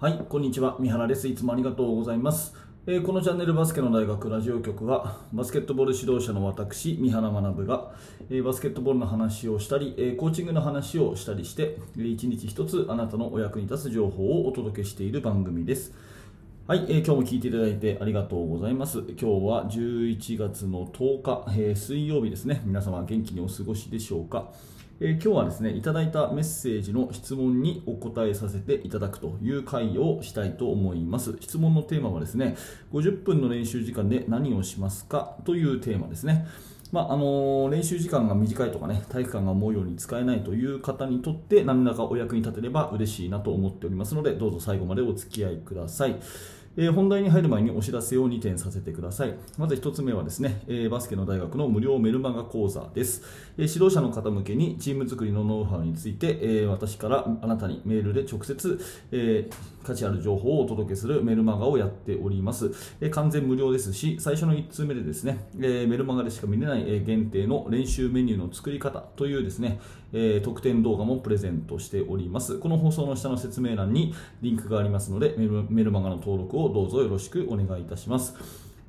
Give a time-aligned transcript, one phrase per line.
[0.00, 0.76] はい、こんにちは。
[0.78, 1.26] 三原です。
[1.26, 2.54] いつもありがとうございます。
[2.86, 7.90] えー、このチャンネルバスケの大学ラジオ局は、バスケットボール指導者の私、三原学が、
[8.30, 15.92] えー、バスケットボールの話をしたり、えー、コーチングの話をしたりして、一日一つあなたのお役に立つ情報をお届けしている番組です。
[16.68, 19.00] はい、えー、今日も聞いていただいてありがとうございます。
[19.00, 22.62] 今日は11月の10日、えー、水曜日ですね。
[22.64, 24.52] 皆様元気にお過ごしでしょうか。
[25.00, 31.36] 今日はですね、いただいたメッセージの質問にお答えさせていただくという回をしたいと思います。
[31.38, 32.56] 質問のテーマはですね、
[32.92, 35.36] 50分の練習時間で何をしますか？
[35.44, 36.48] というテーマですね。
[36.90, 46.16] まああのー、練習時間が短いとかね、体育館が思うように使えないという方にとって何らかお役に立てれば嬉しいなと思っておりますので、どうぞ最後までお付き合いください。
[46.80, 49.34] えー、本題に入る前にお知らせを2点させてください。
[49.58, 53.24] まず1つ目はですね、えー、バスケの大学の無料メルマガ講座です。
[53.56, 59.50] えー、指導者の方向けにチーム作りのノウハウについて、え私からあなたにメールで直接、え
[59.82, 62.70] 価値ある情報をお届けするメルマガをやっております。
[63.00, 69.80] え完全無料ですし、最初の1通目でですね、えメルマガでしか見れない、え限定の練習メニューの作り方というですね、
[70.12, 72.58] え特典動画もプレゼントしております。
[72.58, 75.34] この放送の下の説明欄にリンクがありますので、
[75.70, 78.34] メルマガの登録をどうぞよろしくお願いいたします。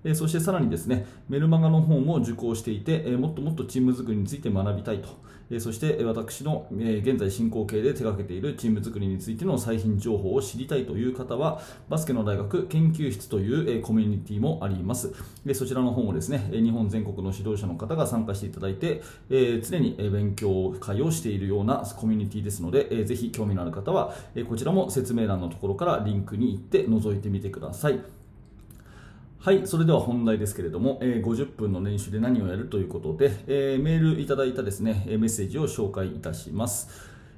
[0.03, 5.09] えそしてさらにですね、メルマガの方も受講していて、えもっともっとチーム作りについて学びたいと、
[5.51, 15.13] えそして私の、え現在進行形で手掛けているチーム作りについての最新情報を知りたいという方は、バスケの大学研究室という、えコミュニティもあります。
[15.45, 28.18] でそちらの方もですね、日本全国の指導者の方が参加していただいて、え常に勉強会をしているようなコミュニティですので、えぜひ興味のある方は、えこちらも説明欄のところからリンクに行って覗いてみてください。
[29.41, 36.89] はい、それでは本題ですけれども、えー、50分の練習で何をやるということで、えー、メールいただいたですね、メッセージを紹介いたします。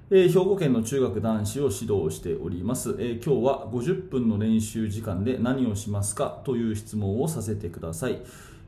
[0.09, 8.19] えー、兵庫県の中学男子を指導しております、え今日は50分の練習時間で何をしますかという質問をさせてください。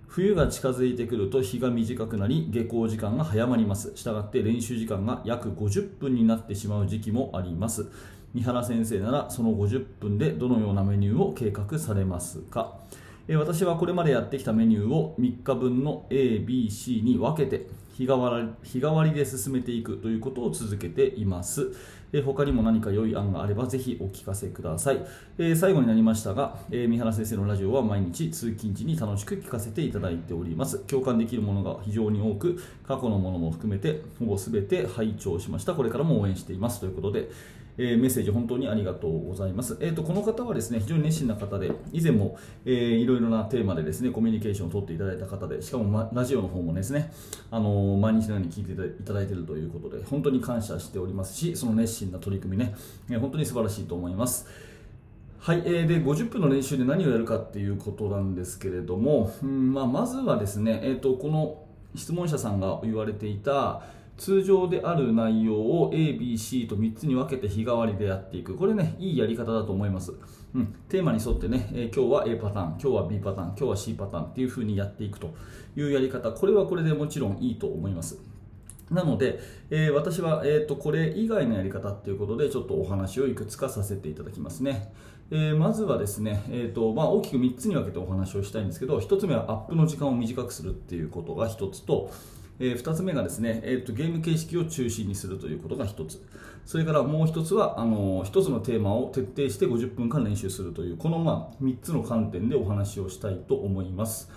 [0.05, 3.93] 冬が近づいてくると日が短くなり下校時間が早まります。
[3.95, 7.87] したがって練習時間が約50分になってしまう時期もあります。
[8.35, 12.77] 三原先生ならその50分でどのようなメニューを計画されますか？
[13.29, 21.71] 私はこれまでやってきたメニューを3日分の ABC に分けて日替わり日替わりで進めていくということを続けています。
[22.11, 25.03] え他にも何か良い案があればぜひお聞かせください。
[25.37, 30.79] え最後になりましたが、え三原先生のラジオは毎日通勤時に楽しく聞かせていただいております。
[30.79, 35.73] 共感できるものが非常に多く、過去のものも含めてほぼ全て拝聴しました。
[35.73, 37.29] これからも応援していますということで、
[37.77, 39.77] えー、メッセージ本当にありがとうございます。
[39.79, 47.11] えーと、この方はですね非常に熱心な方で、以前も、えー、いろいろなテーマでですねコミュニケーションを取っていただいた方で、しかも、ま、ラジオの方もですね、
[47.49, 52.75] あの毎日のように聞いていただいているということで、本当に感謝しておりますし、その熱心な取り組みね、
[53.09, 54.47] え、本当に素晴らしいと思います。
[55.39, 61.63] はい、えー、で50分の練習で何をやるかっていうことなんですけれども、うんまあ、まずはですね、えーとこの
[61.95, 63.83] 質問者さんが言われていた
[64.17, 68.55] 通常である内容を A、B、C と3つに分けて日替わりでやっていく。
[68.55, 70.13] これね、いいやり方だと思います。
[70.53, 75.33] うん、テーマに沿ってね、えー、今日は A パターン、今日は B パターン、今日は C パターンっていう風にやっていくと
[75.75, 78.19] いうやり方、これはこれでもちろんいいと思います。
[78.91, 79.39] なので、
[79.71, 84.93] えー、私は、えーと、これ以外のやり方ということでちょっとお話をいくつかさせていただきますね。
[85.31, 92.11] えー、まずはですね、えーとまあ、大きく3つに分けてお話をしたいんですけど1つ目はアップの時間を短くするっていうことが1つと
[92.59, 96.23] えー、2つ目がですね、えーと、ゲーム形式を中心にするということが1つ
[96.65, 104.29] それからもう1つはあの1つのテーマを徹底して50分間練習するというこの、まあ、3つの観点でお話をしたいと思います。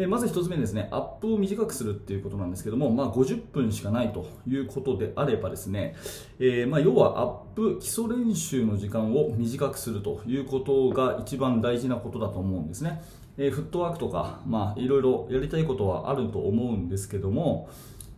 [0.00, 5.96] えまず1つ目ですね、アップを短くするっていうことなんですけども、まあ、50分しかないということであればですね、
[6.38, 13.02] えー、ま、要はアップ基礎練習の時間を短くするということが一番大事なことだと思うんですね。
[13.38, 17.70] え、フットワークとか、まあ、いろいろやりたいことはあると思うんですけども、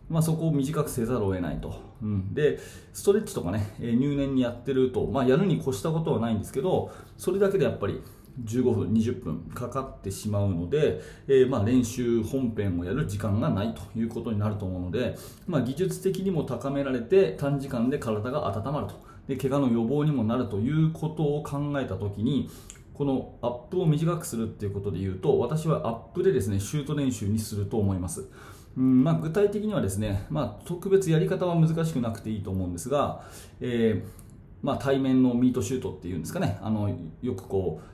[0.09, 2.59] まあ、そこを短くせざるを得ないと、うん、で
[2.91, 8.01] ストレッチとかね、え入念にやってると、まあ、やるに越したことはないんですけどそれだけでやっぱり
[8.43, 15.15] 15分、20分かかってしまうので、えー、まあ練習本編をやる時間がないということになると思うので、
[15.47, 19.11] まあ、技術的にも高められて短時間で体が温まると。
[19.27, 22.49] で怪我の予防にもなるということを考えたときに
[22.93, 28.29] このアップを短くするっていうことで言うと私はアップでですねシュート練習にすると思います。
[28.77, 33.21] うんまあ、具体的にはですね、まあ、特別やり方は難しくなくていいと思うんですが、
[33.59, 34.21] えー
[34.61, 36.89] まあ、対面のミートシュートっていうんですかねあの
[37.21, 37.91] よくこう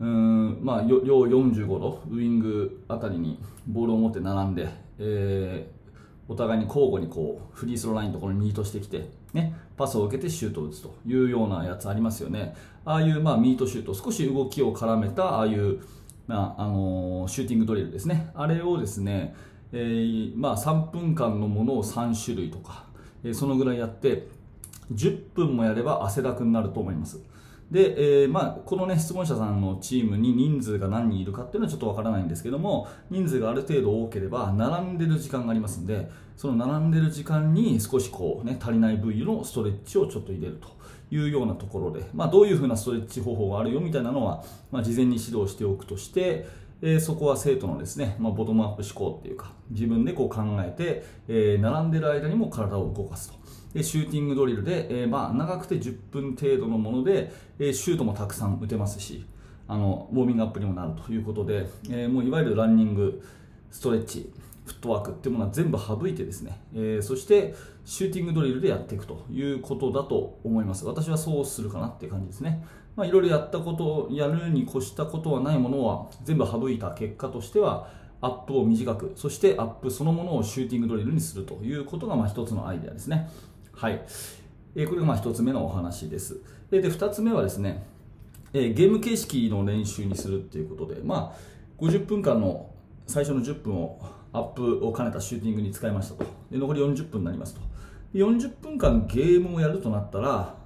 [0.00, 4.68] うんまあ、両45度ウイングあたりにボールを持って並んで、
[4.98, 12.54] えー、お互いに交互にこうフリースローラインのところにミートしてきてね、パスを受けてシュートを打つというようなやつありますよね。
[12.84, 15.80] ああいうまあミートシュート、少し動きを絡めたああいう
[16.26, 18.30] まああのー、シューティングドリルですね。
[18.34, 19.34] あれをですね、
[19.72, 22.86] えー、まあ3分間のものを3種類とか、
[23.24, 24.28] えー、そのぐらいやって、
[24.92, 27.20] 10分もやれば汗だくになると思います。
[27.70, 40.68] で、えー、まあ、この、ね、質問者さんのチームに人数が何人いるかっていうのはちょっとわからないんですけども人数がある程度多ければ並んでる時間がありますんでその並んでる時間に少しこう、ね、足りない部位のストレッチをちょっと入れると
[41.10, 46.46] いうようなところで、まあ、どういうふうなストレッチ方法があるよみたいなのは、まあ、事前に指導しておくとして、
[46.80, 53.38] えー、そこは生徒のですね、まあ、ボトムアップ思考っていうか自分でこう考えて、えー、並んでる間にも体を動かすと。
[53.82, 59.24] シューティングドリルで、え、まあ長くて10分程度のもので、え、シュートもたくさん打てますし
[59.66, 63.22] あのウォーミングアップにもなるということで、え、もういわゆるランニング
[63.70, 64.32] ストレッチ
[64.66, 67.54] フットワークっていうものは全部省いてですね、え、そして
[67.84, 70.84] シューティングドリルでやっていくということだと思います。
[70.84, 72.64] 私はそうするかなっていう感じですね。
[72.98, 77.88] まあ、いろいろやったことをやるに越したことはないものは全部省いた結果としては
[78.20, 83.30] アップを短くそしてアップそのものをシューティングドリルにするということがまあ一つのアイデアですね。
[83.78, 84.02] はい。
[84.74, 86.40] えー、これがまあ1つ目のお話です。
[86.68, 87.86] で、で2つ目はですね、
[88.52, 92.70] え、ゲーム形式の練習にするっていうことで、まあ、50分間の
[93.06, 94.00] 最初の10分を
[94.32, 96.24] アップを兼ねたシューティングに使いましたと。
[96.50, 97.60] で、残り40分になりますと。
[98.14, 100.56] 40分間ゲームをやるとなったら、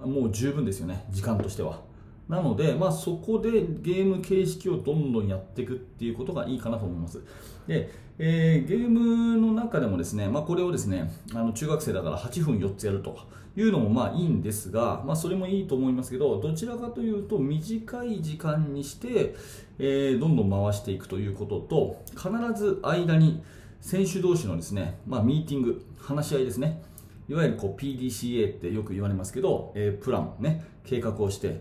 [0.00, 1.80] もう十分ですよね、時間としては。
[2.28, 7.22] なので、まあ、そこでゲーム形式をどんどんやっていくっていうことがいいかなと思います。
[7.66, 13.16] で、えー、ゲームの中でもですね、まあ、これをですね、あの中学生だから8分4つやると
[13.56, 19.34] いうのもまあいいんですが、まあ、それもいいと思いますけど、どちらかというと短い時間にして、
[19.78, 23.42] えー、どんどん回していくということと、必ず間に
[23.80, 26.82] 選手同士のですね、まあ、ミーティング、話し合いですね。
[27.28, 31.60] いわゆるこう PDCA ってよく言われますけど、えー、プラン、ね、計画をして、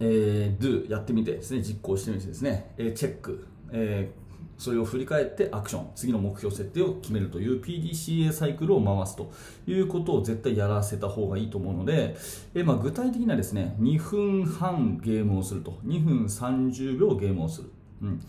[0.00, 4.20] えー、do やってみてですね、実行してみてですね、えー、チェック、えー
[4.60, 9.32] それを振り返ってアクション、次の目標設定を決めるという PDCA サイクルを回すと
[9.66, 12.14] いうことを絶対やらせた方がいいと思うので、
[12.54, 17.70] えまあ、具体的なですね、2分半ゲームをすると、2分30秒ゲームをする。
[18.02, 18.20] うん、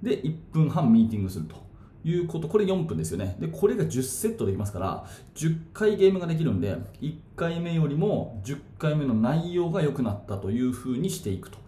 [0.00, 1.56] で、1分半ミーティングすると。
[2.04, 3.36] いうこと、これ4分ですよね。
[3.38, 5.04] で、これが10セットできますから、
[5.34, 11.58] 10回ゲームができるんで、1回目よりも10回目の内容が良くなったという風にしていくと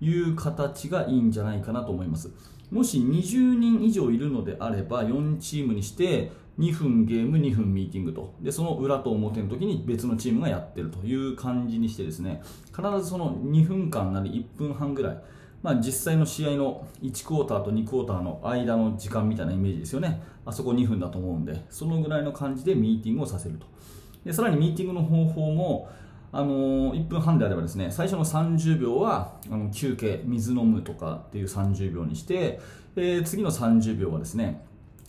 [0.00, 2.30] いう形がいいんじゃないかなと思います。
[2.70, 8.34] もし20人以上いるのであれば、4チームにして、2分ゲーム、2分ミーティングと。
[8.40, 12.42] で、その裏と表の時に別のチームがやってるという感じにしてですね、
[12.76, 15.22] 必ずその2分間なり1分半ぐらい、
[15.62, 20.22] まあ、実際の試合の1クォーターと2クォーターの間の時間みたいなイメージですよね。
[20.46, 23.66] あそこ2分だと思うんで、そのぐらいの感じでミーティングをさせると。
[24.24, 25.88] でさらにミーティングの方法も、
[26.30, 32.60] あのー、1分半であればですね、最初の30秒はあの休憩、水飲むとかっていう30秒にして、
[32.96, 34.64] えー、次の30秒はですね、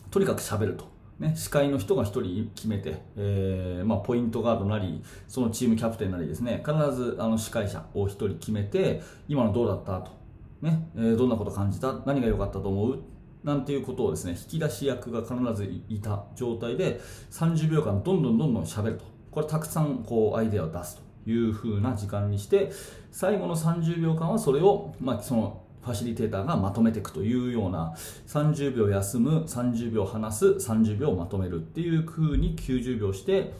[0.10, 0.88] とにかく喋ると。
[1.20, 10.19] ね、司会の人が1人決めて、えー、まあ、ポイントガードなり、そのチームキャプテンなりですね、必ずあの司会者を1人決めて、今のどうだったと。
[10.62, 13.00] ねえー、どんなこと感じた何が良かったと思う？
[13.44, 17.00] なんていうことをですね引き出し役が必ずいた状態で
[17.32, 19.06] 30秒間どんどんどんどん喋ると。
[19.32, 22.72] これたくさんこうアイデアを出すという風な時間にして
[23.12, 27.94] 最後の30秒間はそれを、まあ、そのファシリテーターがまとめていくというような
[28.28, 33.54] 30秒休む30秒話す30秒まとめるっていう風に90秒して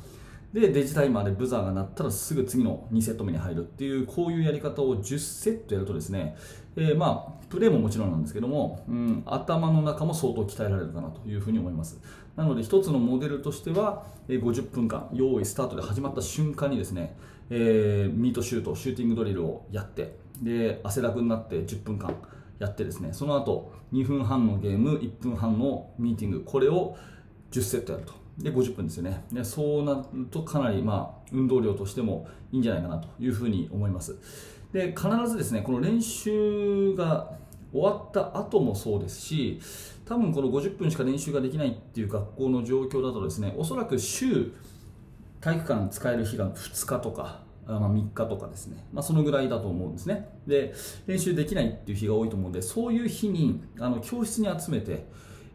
[0.54, 6.36] でデジタイマーでブザーが鳴ったらすぐ次の2セット目に入るっていうこういうやり方を10セットやるとですね、
[6.76, 12.00] えー、まあプレーももちろんなんですけども、うん、頭の中も相当鍛えられるかなというふうに思います。
[12.36, 17.16] なので一つのモデルとしては50分間用意スタートで始まった瞬間にですね、
[17.50, 22.16] えー、ミートシュートシューティングドリルをやってで汗だくになって10分間
[22.60, 26.96] やってですねその後2分半のゲーム1分半のミーティングこれを
[27.52, 28.19] 10セットやると。
[28.40, 29.24] で50分ですよね。
[29.32, 34.18] でそうなるとかなり、まあ、運動量としてもいいんじゃないかなというふうに思います。
[34.72, 37.32] で必ずですねこの練習が
[37.72, 39.60] 終わった後もそうですし
[40.06, 44.52] 多分この50分しか練習ができないっていう学校の状況だとですねおそらく週
[45.42, 47.42] 体育館使える日が2日とか
[47.78, 50.28] まあ、3日とかですね、まあ、そのぐらいだと思うんですね。
[50.48, 50.74] で
[51.06, 55.06] 練習できないっていう日が多いと思うんでそういう日にあの教室に集めて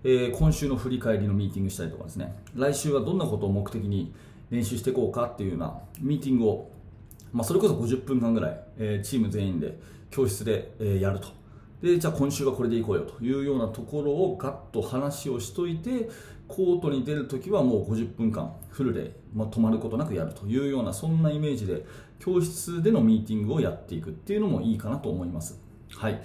[0.04, 2.34] え、今週の振り返りのミーティングしたりとかですね。
[2.54, 4.12] 来週はどんなことを目的に
[4.50, 6.70] 練習していこうかっていうようなミーティングを、
[7.32, 9.78] まあ、それこそ50分間ぐらい、え、チーム全員で
[10.10, 11.28] 教室で、え、やると。
[11.84, 16.08] でじゃあ今週はこれでいこうよというようなところをガッと話をしといて
[16.48, 21.84] コートに出るときはもう50分間フルで、まあ、止まることなくやるというようなそんなイメージで
[22.20, 25.60] 教室でのミーティングをやっていくっていうのもいいかなと思います。
[25.90, 26.22] はい。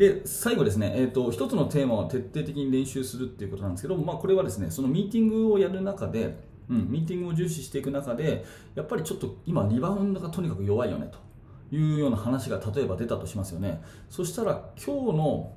[0.00, 6.38] で最後ですね、えーと、一つのテーマを徹底的に練習するっていうことなんですけど、まあ、これはですねそのミーティングをやる中で、
[6.70, 13.82] うん、ミーティングを重視していく中でやっぱりちょっと今リバウンドがとにかく弱いよねというような話が例えば出たとしますよね。
[14.08, 15.52] そしたら今日の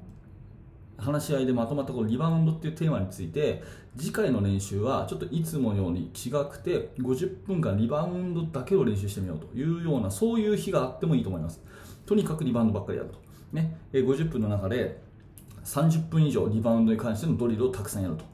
[0.98, 3.64] 話し合いでまとまったこのリバウンドっていうテーマについて
[3.96, 11.62] 次回の練習はちょっといつもように違くて50分間リバウンドだけを練習してみようというようなそういう日があってもいいと思います。
[12.06, 13.24] とにかくリバウンドばっかりやると、
[13.54, 15.02] ね、50分の中で
[15.64, 18.26] 30分以上リバウンドに関してのドリルをたくさんやると、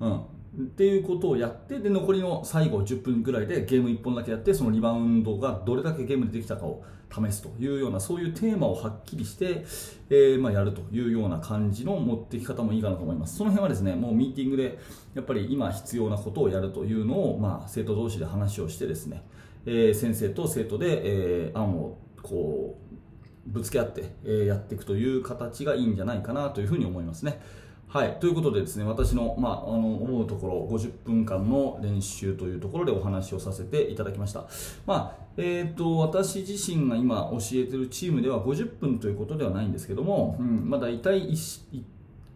[0.00, 0.20] うん、
[0.66, 9.64] っていうことをやってで残りの最後10分ぐらいでゲーム1本だけやってそのリバウンドがどれだけゲームでできたかを試すというようなそういうテーマをはっきりして、
[10.10, 13.36] えー、まあ、やるというような感じの持ってき方もいいかなと思います。
[13.36, 14.78] その辺はですねもうミーティングで
[15.14, 19.22] やっぱり今必要なことをやるというのを、まあ、生徒同士で話をしてですね、
[19.64, 22.87] えー、先生と生徒で、えー、案をこう
[23.48, 27.40] ぶつけ合って、えやっていくという形がいいんじゃないかなというふうに思いますね。
[27.88, 34.44] はい、ということでですね私の,、まあ、あの思うところ50分間の練習というところでお話をさせていただきました、
[34.86, 41.32] まあえーと、私自身が今教えているチームでは50分ということではないんですけども、うんまあ、大体 1,
[41.72, 41.82] 1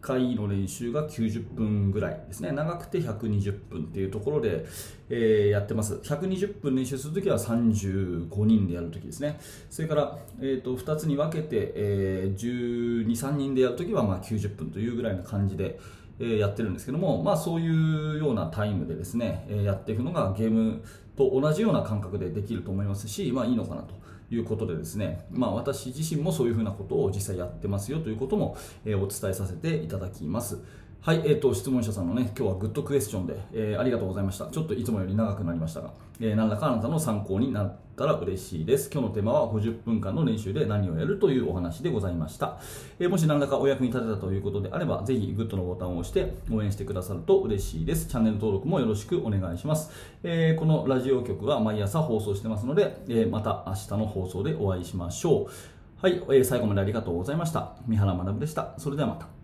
[0.03, 2.51] 回の練習が90分ぐらいですね。
[2.51, 4.65] 長くて120分っていうところで、
[5.09, 5.95] えー、やってます。
[5.95, 9.39] 120分練習するときは35人でやるときですね。
[9.69, 15.79] それから、えーと、2つに分けて、えー、12、3人でやるときはまあ90分というぐらいな感じで、
[16.19, 20.83] え、やってるんですけども、まあ、そういうようなタイムでですね、え、やっていくのがゲーム
[21.15, 24.02] と同じような感覚でできると思いますし、まあ、いいのかなと。
[24.33, 30.59] いうことでですね、まあ、私自身もそういうふうなことを実際やってますよということも、えお伝えさせていただきます。
[31.05, 34.45] はい、えーと、質問者さんのね、今日はグッドクエスチョンで、えー、ありがとうございました。
[34.47, 35.91] ちょっといつもより長くなりましたが、
[36.21, 38.89] えー、何らかあなたの参考になったら嬉しいです。
[38.89, 42.57] 今日のテーマは50分間の練習で何をやるというお話でございました。
[42.99, 48.07] えー、もし何らかお役に立てたということであれば、ぜひグッドのボタンを押して応援してくださると嬉しいです。
[48.07, 49.91] チャンネル登録もよろしくお願いします。
[50.23, 55.51] えこのラジオ局は毎朝放送してますので、えまた明日の放送でお会いしましょう。
[55.97, 57.75] はい、え最後までありがとうございました。
[57.87, 58.73] 三原学でした。
[58.77, 59.42] それではまた。